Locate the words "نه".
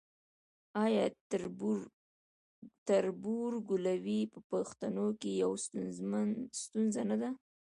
7.09-7.15